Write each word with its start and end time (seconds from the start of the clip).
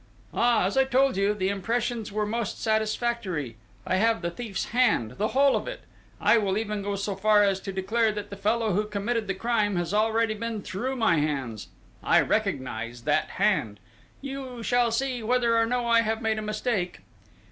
"Ah, 0.33 0.65
as 0.65 0.77
I 0.77 0.83
told 0.83 1.15
you, 1.15 1.35
the 1.35 1.49
impressions 1.49 2.11
were 2.11 2.25
most 2.25 2.59
satisfactory. 2.59 3.55
I 3.85 3.97
have 3.97 4.23
the 4.23 4.31
thief's 4.31 4.69
hand 4.69 5.11
the 5.19 5.27
whole 5.27 5.55
of 5.55 5.67
it! 5.67 5.81
I 6.19 6.39
will 6.39 6.57
even 6.57 6.81
go 6.81 6.95
so 6.95 7.15
far 7.15 7.43
as 7.43 7.59
to 7.59 7.71
declare 7.71 8.11
that 8.13 8.31
the 8.31 8.35
fellow 8.35 8.73
who 8.73 8.85
committed 8.85 9.27
the 9.27 9.35
crime 9.35 9.75
has 9.75 9.93
already 9.93 10.33
been 10.33 10.63
through 10.63 10.95
my 10.95 11.17
hands. 11.17 11.67
I 12.03 12.19
recognise 12.21 13.03
that 13.03 13.29
hand! 13.37 13.79
You 14.21 14.63
shall 14.63 14.89
see, 14.91 15.21
whether 15.21 15.55
or 15.55 15.67
no 15.67 15.85
I 15.85 16.01
have 16.01 16.19
made 16.19 16.39
a 16.39 16.41
mistake!"... 16.41 17.01